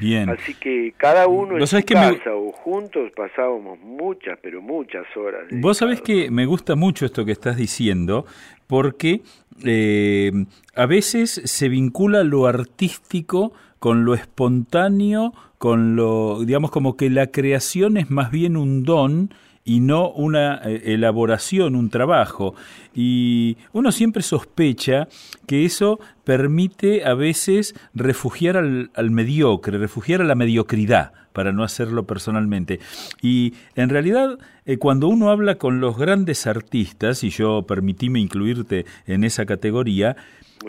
[0.00, 0.30] Bien.
[0.30, 5.44] Así que cada uno en su casa o juntos pasábamos muchas, pero muchas horas.
[5.50, 8.26] Vos sabés que me gusta mucho esto que estás diciendo,
[8.66, 9.22] porque
[9.64, 10.32] eh,
[10.74, 17.28] a veces se vincula lo artístico con lo espontáneo, con lo, digamos, como que la
[17.28, 19.34] creación es más bien un don
[19.64, 22.54] y no una eh, elaboración, un trabajo.
[22.94, 25.08] Y uno siempre sospecha
[25.46, 32.06] que eso permite a veces refugiar al, mediocre, refugiar a la mediocridad, para no hacerlo
[32.06, 32.80] personalmente.
[33.22, 38.84] Y en realidad, eh, cuando uno habla con los grandes artistas, y yo permitíme incluirte
[39.06, 40.16] en esa categoría,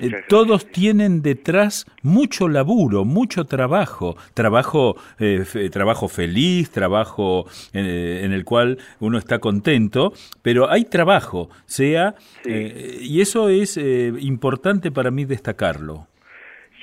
[0.02, 8.32] eh, todos tienen detrás mucho laburo, mucho trabajo, trabajo, eh, trabajo feliz, trabajo eh, en,
[8.32, 12.16] el cual uno está contento, pero hay trabajo, sea,
[12.46, 16.08] y eso es importante para mí destacarlo.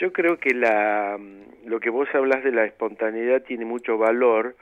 [0.00, 1.18] Yo creo que la,
[1.66, 4.56] lo que vos hablas de la espontaneidad tiene mucho valor,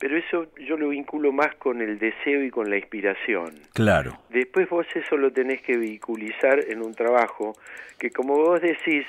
[0.00, 3.52] pero eso yo lo vinculo más con el deseo y con la inspiración.
[3.74, 4.18] Claro.
[4.30, 7.52] Después vos eso lo tenés que vehiculizar en un trabajo
[7.98, 9.04] que como vos decís,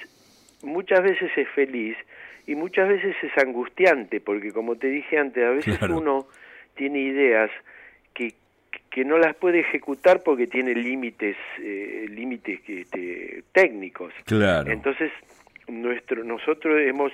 [0.64, 1.96] muchas veces es feliz
[2.46, 6.28] y muchas veces es angustiante, porque como te dije antes, a veces uno
[6.76, 7.50] tiene ideas
[8.14, 8.34] que,
[8.90, 14.14] que no las puede ejecutar porque tiene límites eh, límites este, técnicos.
[14.26, 14.70] Claro.
[14.70, 15.10] Entonces,
[15.70, 17.14] nuestro nosotros hemos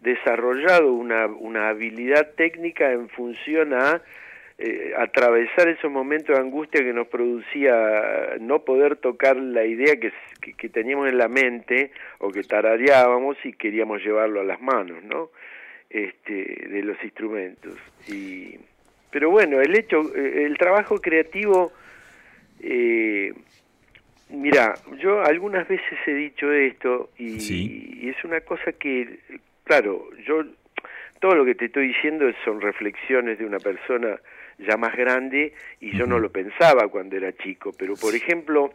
[0.00, 4.02] desarrollado una, una habilidad técnica en función a
[4.58, 10.12] eh, atravesar esos momentos de angustia que nos producía no poder tocar la idea que,
[10.54, 11.90] que, teníamos en la mente
[12.20, 15.30] o que tarareábamos y queríamos llevarlo a las manos, ¿no?
[15.90, 17.74] Este, de los instrumentos.
[18.08, 18.56] Y,
[19.10, 21.72] pero bueno, el hecho, eh, el trabajo creativo,
[22.60, 23.34] eh,
[24.30, 29.20] mira, yo algunas veces he dicho esto y, y es una cosa que
[29.66, 30.44] Claro, yo
[31.20, 34.16] todo lo que te estoy diciendo son reflexiones de una persona
[34.58, 38.72] ya más grande y yo no lo pensaba cuando era chico, pero por ejemplo,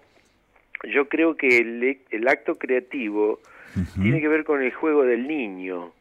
[0.84, 3.40] yo creo que el, el acto creativo
[4.02, 5.94] tiene que ver con el juego del niño.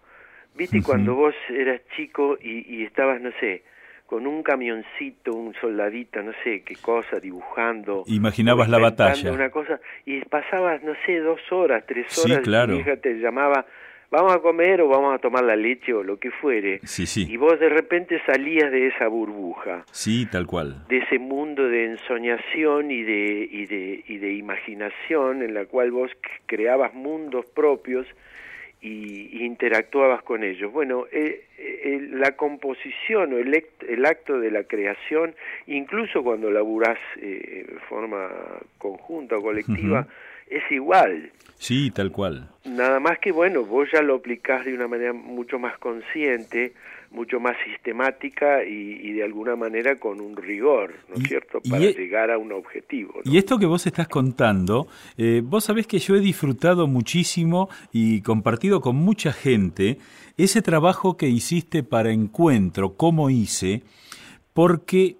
[0.56, 3.62] ¿Viste cuando vos eras chico y, y estabas, no sé,
[4.10, 8.02] con un camioncito, un soldadito, no sé qué cosa, dibujando.
[8.08, 9.30] Imaginabas la batalla.
[9.30, 12.72] Una cosa, y pasabas, no sé, dos horas, tres horas, sí, claro.
[12.72, 13.66] y mi hija te llamaba,
[14.10, 16.80] vamos a comer o vamos a tomar la leche o lo que fuere.
[16.84, 17.26] Sí, sí.
[17.28, 19.84] Y vos de repente salías de esa burbuja.
[19.92, 20.86] Sí, tal cual.
[20.88, 25.90] De ese mundo de ensoñación y de, y de, y de imaginación en la cual
[25.92, 26.10] vos
[26.46, 28.06] creabas mundos propios
[28.82, 30.72] y, interactuabas con ellos.
[30.72, 35.34] Bueno, eh, eh, la composición o el, el, acto de la creación,
[35.66, 38.28] incluso cuando laburás eh, de forma
[38.78, 40.06] conjunta o colectiva,
[40.50, 41.30] es igual.
[41.58, 42.48] Sí, tal cual.
[42.64, 46.72] Nada más que, bueno, vos ya lo aplicás de una manera mucho más consciente,
[47.10, 51.92] mucho más sistemática y, de alguna manera con un rigor, ¿no es cierto?, para e
[51.92, 53.14] llegar a un objetivo.
[53.24, 54.86] Y esto que vos estás contando,
[55.18, 59.98] eh, vos sabés que yo he disfrutado muchísimo y compartido con mucha gente
[60.36, 63.82] ese trabajo que hiciste para Encuentro, cómo hice,
[64.54, 65.16] porque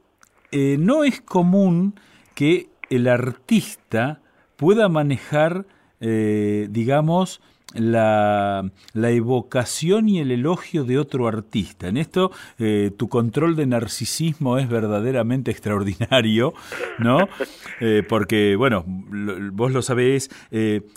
[0.53, 1.95] eh, no es común
[2.35, 4.20] que el artista
[4.61, 5.65] pueda manejar
[6.03, 7.43] eh, digamos,
[7.75, 11.89] la, la, evocación y el elogio de otro artista.
[11.89, 16.55] En esto eh, tu control de narcisismo es verdaderamente extraordinario,
[16.99, 17.29] ¿no?
[17.83, 20.29] Eh, porque, bueno, vos lo sabés,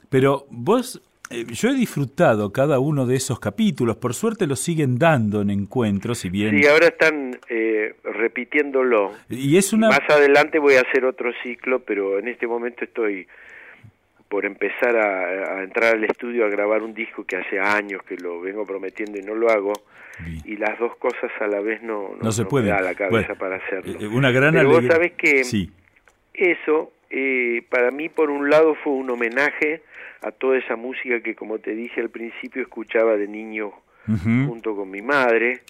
[0.09, 1.01] pero vos...
[1.31, 6.25] Yo he disfrutado cada uno de esos capítulos, por suerte lo siguen dando en encuentros,
[6.25, 6.59] y bien...
[6.59, 7.39] Sí, ahora están
[8.03, 9.13] repitiéndolo.
[9.29, 9.87] Y es una...
[9.87, 13.27] Más adelante voy a hacer otro ciclo, pero en este momento estoy
[14.33, 18.41] por empezar a, entrar al estudio a grabar un disco que hace años que lo
[18.41, 19.73] vengo prometiendo y no lo hago
[20.43, 23.35] y las dos cosas a la vez no, no, se puede me da la cabeza
[23.35, 23.93] para hacerlo.
[23.99, 25.43] Eh, una gran Pero vos sabés que
[26.33, 29.83] eso eh, para mí por un lado fue un homenaje
[30.23, 33.71] a toda esa música que como te dije al principio escuchaba de niño
[34.47, 35.61] junto con mi madre,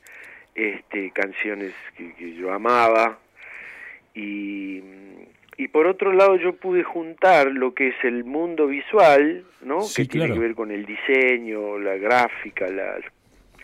[0.55, 3.19] este canciones que, que yo amaba
[4.15, 4.81] y
[5.57, 9.79] y por otro lado yo pude juntar lo que es el mundo visual, ¿no?
[9.95, 12.95] que tiene que ver con el diseño, la gráfica, la,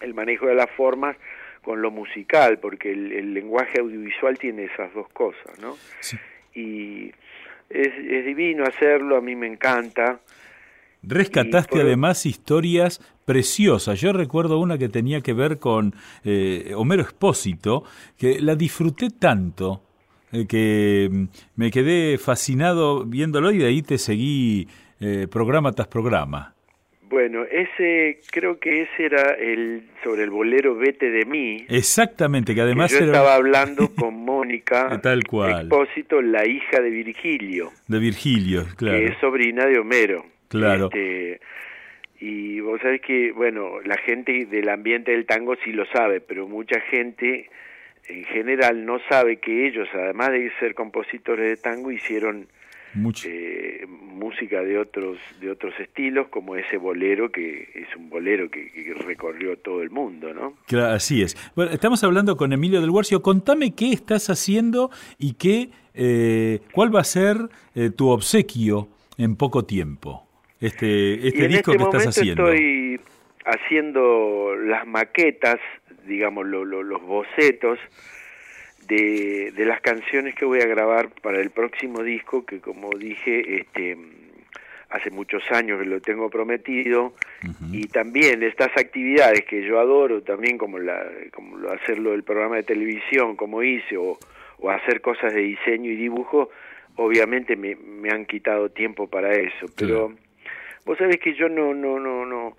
[0.02, 1.18] el manejo de las formas,
[1.62, 5.76] con lo musical, porque el, lenguaje audiovisual tiene esas dos cosas, ¿no?
[6.56, 7.12] Y
[7.70, 10.20] es, es divino hacerlo, a mí me encanta.
[11.04, 14.00] Rescataste por- además historias preciosas.
[14.00, 17.84] Yo recuerdo una que tenía que ver con eh, Homero Espósito,
[18.18, 19.84] que la disfruté tanto
[20.48, 21.24] que mm,
[21.56, 24.68] me quedé fascinado viéndolo y de ahí te seguí
[25.00, 26.54] eh, programa tras programa.
[27.10, 31.66] Bueno, ese creo que ese era el sobre el bolero Vete de mí.
[31.68, 35.62] Exactamente, que que además yo era estaba hablando con Mónica Tal cual.
[35.62, 39.00] Expósito, la hija de Virgilio, de Virgilio, claro.
[39.00, 40.26] que es sobrina de Homero.
[40.50, 40.86] Claro.
[40.86, 41.40] Este,
[42.20, 46.48] y vos sabés que, bueno, la gente del ambiente del tango sí lo sabe, pero
[46.48, 47.50] mucha gente
[48.10, 52.48] en general no sabe que ellos, además de ser compositores de tango, hicieron
[52.96, 53.28] Mucho.
[53.30, 58.72] eh, música de otros de otros estilos como ese bolero que es un bolero que,
[58.72, 61.38] que recorrió todo el mundo no Claro, así es.
[61.56, 63.22] Bueno, estamos hablando con Emilio del Guarcio.
[63.22, 64.90] Contame qué estás haciendo
[65.20, 67.38] y qué, eh, cuál va a ser
[67.76, 68.88] eh, tu obsequio
[69.18, 70.26] en poco tiempo.
[70.60, 72.52] Este, este disco este que estás haciendo.
[72.52, 73.00] estoy
[73.46, 75.60] haciendo las maquetas
[76.10, 77.80] digamos lo- lo- los bocetos
[78.88, 83.60] de, de las canciones que voy a grabar para el próximo disco que como dije
[83.60, 83.98] este
[84.90, 87.14] hace muchos años que lo tengo prometido
[87.72, 92.56] y también estas actividades que yo adoro también como la como lo- hacerlo del programa
[92.56, 94.18] de televisión como hice o,
[94.58, 96.50] o hacer cosas de diseño y dibujo
[96.96, 99.68] obviamente me, me han quitado tiempo para eso.
[99.78, 100.12] Pero
[100.86, 102.58] vos sabés que yo no no no no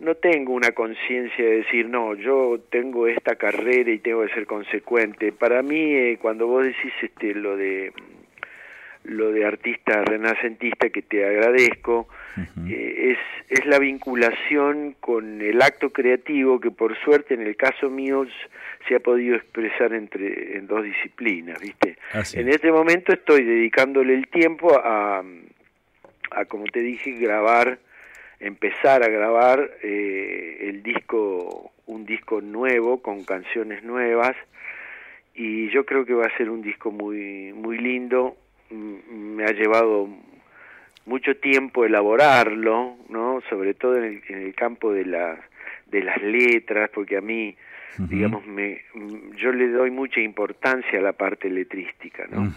[0.00, 4.46] no tengo una conciencia de decir no yo tengo esta carrera y tengo que ser
[4.46, 5.32] consecuente.
[5.32, 7.92] Para mí eh, cuando vos decís este lo de
[9.04, 12.08] lo de artista renacentista que te agradezco
[12.68, 13.18] eh, es
[13.48, 18.26] es la vinculación con el acto creativo que por suerte en el caso mío
[18.86, 21.96] se ha podido expresar entre en dos disciplinas viste
[22.34, 22.56] en es.
[22.56, 25.24] este momento estoy dedicándole el tiempo a
[26.30, 27.78] a como te dije grabar
[28.40, 34.36] empezar a grabar eh, el disco un disco nuevo con canciones nuevas
[35.34, 38.36] y yo creo que va a ser un disco muy muy lindo.
[38.70, 40.08] Me ha llevado
[41.06, 45.38] mucho tiempo elaborarlo no sobre todo en el, en el campo de las
[45.90, 47.56] de las letras porque a mí
[47.98, 48.82] digamos me
[49.36, 52.52] yo le doy mucha importancia a la parte letrística no.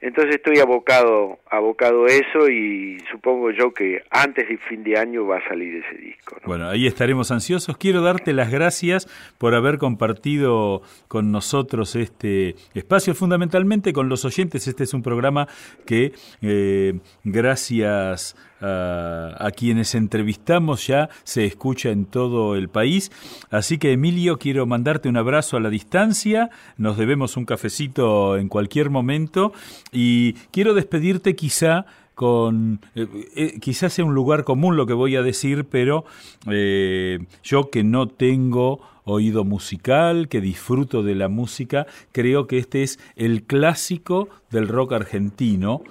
[0.00, 5.26] Entonces estoy abocado, abocado a eso y supongo yo que antes del fin de año
[5.26, 6.36] va a salir ese disco.
[6.42, 6.46] ¿no?
[6.46, 7.78] Bueno, ahí estaremos ansiosos.
[7.78, 14.68] Quiero darte las gracias por haber compartido con nosotros este espacio, fundamentalmente con los oyentes.
[14.68, 15.48] Este es un programa
[15.86, 16.94] que, eh,
[17.24, 23.10] gracias a, quienes entrevistamos, ya se escucha en todo el país.
[23.50, 26.50] Así que, Emilio, quiero mandarte un abrazo a la distancia.
[26.76, 29.52] Nos debemos un cafecito en cualquier momento.
[29.92, 31.86] Y quiero despedirte quizá
[32.16, 36.06] con eh, eh, quizás sea un lugar común lo que voy a decir, pero
[36.50, 42.82] eh, yo que no tengo oído musical, que disfruto de la música, creo que este
[42.82, 45.82] es el clásico del rock argentino.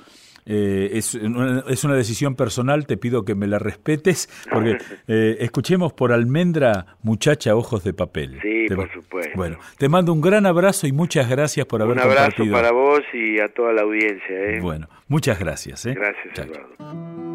[0.46, 4.78] Eh, es, una, es, una, decisión personal, te pido que me la respetes, porque
[5.08, 8.40] eh, escuchemos por Almendra, muchacha, ojos de papel.
[8.42, 9.32] Sí, te, por supuesto.
[9.36, 12.54] Bueno, te mando un gran abrazo y muchas gracias por haber Un abrazo compartido.
[12.54, 14.36] para vos y a toda la audiencia.
[14.36, 14.60] ¿eh?
[14.62, 15.86] Bueno, muchas gracias.
[15.88, 15.96] ¿eh?
[15.96, 16.38] Gracias.
[16.38, 17.35] Eduardo.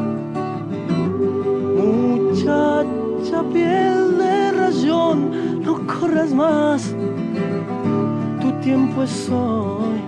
[1.81, 6.95] Muchacha, piel de rayón, no corras más,
[8.39, 9.99] tu tiempo es hoy.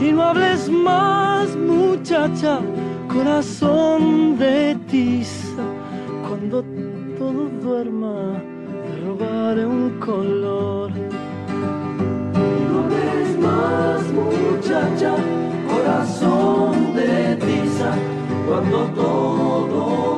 [0.00, 2.58] Y no hables más, muchacha,
[3.06, 5.62] corazón de tiza,
[6.28, 6.64] cuando
[7.16, 8.42] todo duerma,
[8.84, 10.90] te robaré un color.
[12.68, 15.14] No hables más, muchacha,
[15.70, 17.92] corazón de tiza,
[18.48, 20.17] cuando todo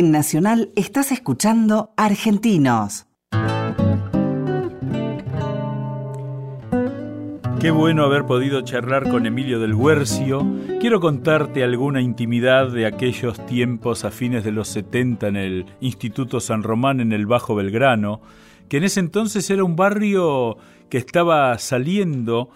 [0.00, 3.04] En Nacional estás escuchando Argentinos.
[7.60, 10.40] Qué bueno haber podido charlar con Emilio del Huercio.
[10.80, 16.40] Quiero contarte alguna intimidad de aquellos tiempos a fines de los 70 en el Instituto
[16.40, 18.22] San Román en el Bajo Belgrano,
[18.70, 20.56] que en ese entonces era un barrio
[20.88, 22.48] que estaba saliendo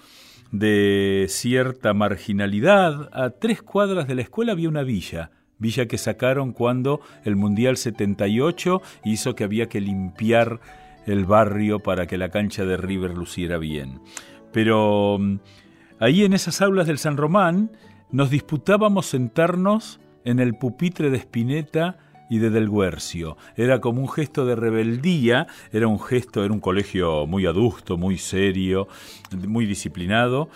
[0.51, 3.11] de cierta marginalidad.
[3.13, 5.31] A tres cuadras de la escuela había una villa,
[5.65, 10.61] villa que sacaron cuando el Mundial 78 hizo que había que limpiar
[11.07, 14.03] el barrio para que la cancha de River luciera bien.
[14.53, 15.39] Pero mm,
[16.01, 17.73] ahí en esas aulas del San Román
[18.11, 21.97] nos disputábamos sentarnos en el pupitre de Spinetta
[22.29, 23.39] y de Del Guercio.
[23.57, 28.19] Era como un gesto de rebeldía, era un gesto, era un colegio muy adusto, muy
[28.19, 28.87] serio,
[29.49, 30.51] muy disciplinado,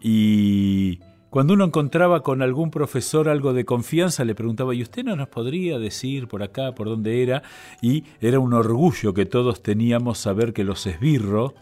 [0.00, 1.00] y
[1.34, 5.26] cuando uno encontraba con algún profesor algo de confianza, le preguntaba, ¿y usted no nos
[5.26, 7.42] podría decir por acá, por dónde era?
[7.82, 11.54] Y era un orgullo que todos teníamos saber que los esbirros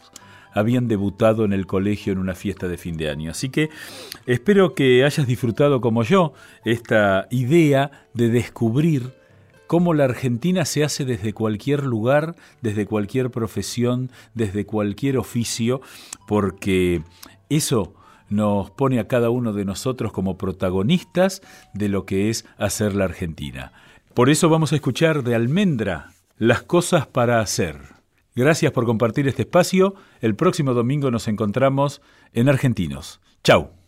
[0.52, 3.30] habían debutado en el colegio en una fiesta de fin de año.
[3.30, 3.70] Así que
[4.26, 6.34] espero que hayas disfrutado como yo
[6.66, 9.14] esta idea de descubrir
[9.66, 15.80] cómo la Argentina se hace desde cualquier lugar, desde cualquier profesión, desde cualquier oficio,
[16.28, 17.00] porque
[17.48, 17.94] eso
[18.32, 21.42] nos pone a cada uno de nosotros como protagonistas
[21.74, 23.72] de lo que es hacer la Argentina.
[24.14, 27.78] Por eso vamos a escuchar de Almendra las cosas para hacer.
[28.34, 29.94] Gracias por compartir este espacio.
[30.20, 32.00] El próximo domingo nos encontramos
[32.32, 33.20] en Argentinos.
[33.44, 33.81] Chau.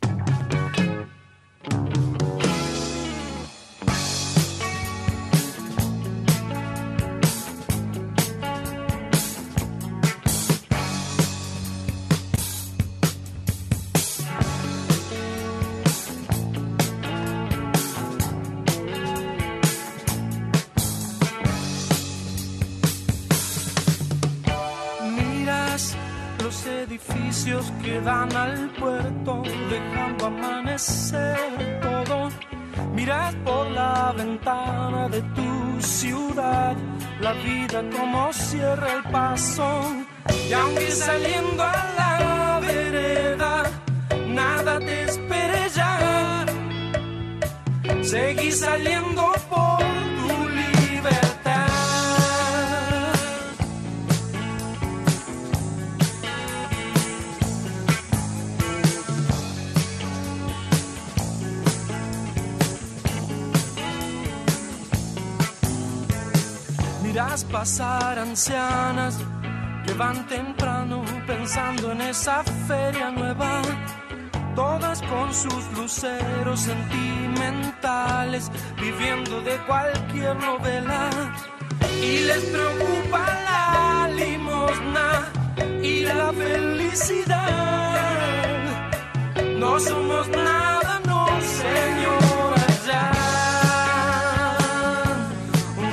[89.64, 93.04] No somos nada, no, señora, ya.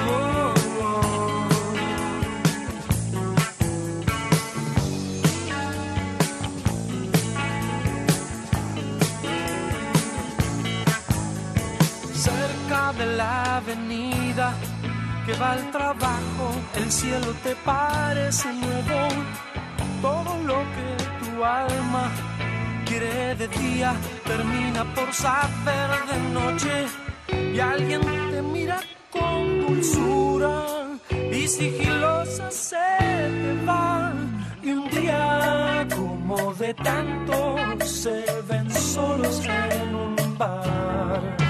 [0.07, 0.53] Oh,
[12.13, 14.53] cerca de la avenida
[15.26, 16.45] que va al trabajo,
[16.76, 18.99] el cielo te parece nuevo.
[20.01, 20.88] Todo lo que
[21.24, 22.11] tu alma
[22.91, 23.93] quiere de día
[24.25, 26.73] termina por saber de noche
[27.53, 28.79] y alguien te mira
[29.09, 30.55] con dulzura
[31.31, 32.87] y sigilosa se
[33.43, 34.13] te va
[34.61, 41.40] y un día como de tanto se ven solos en un bar.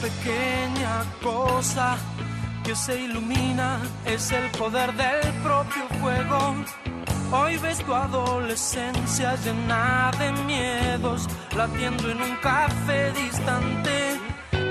[0.00, 1.96] Pequeña cosa
[2.64, 6.54] que se ilumina es el poder del propio fuego.
[7.32, 11.26] Hoy ves tu adolescencia llena de miedos,
[11.56, 14.20] latiendo en un café distante.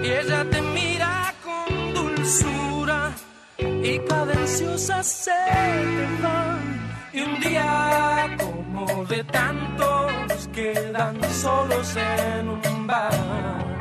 [0.04, 3.12] Y ella te mira con dulzura
[3.58, 6.60] y cadenciosa se te va.
[7.14, 13.77] Y un día como de tantos quedan solos en un bar.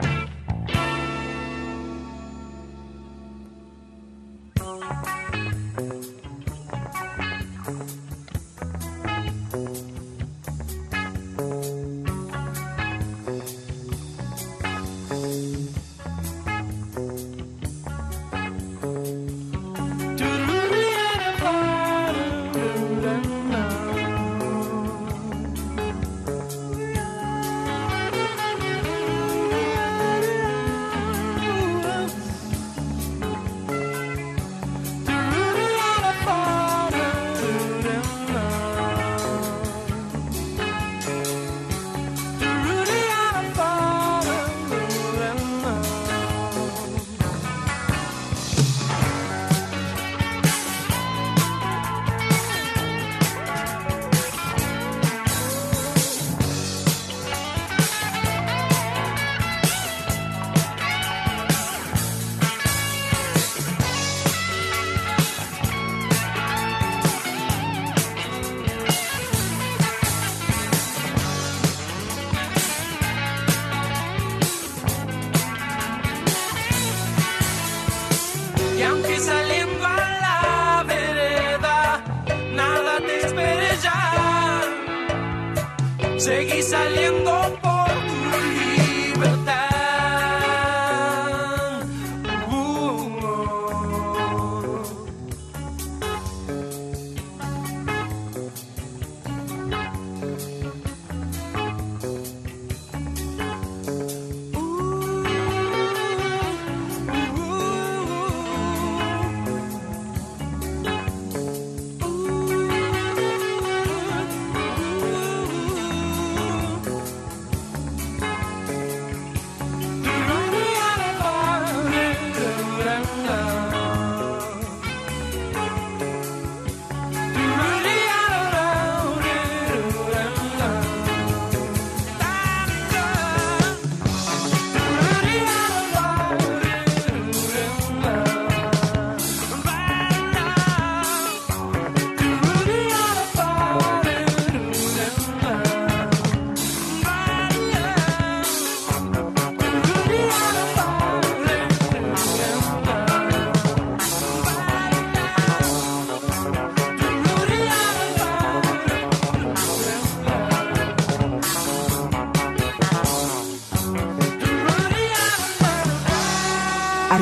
[86.27, 87.36] Seguí saliendo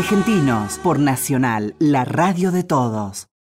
[0.05, 3.34] Argentinos por Nacional, la radio de todos.